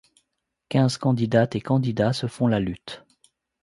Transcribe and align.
Quinze 0.69 0.97
candidates 0.97 1.53
et 1.55 1.61
candidats 1.61 2.11
se 2.11 2.25
font 2.25 2.47
la 2.47 2.59
lutte. 2.59 3.05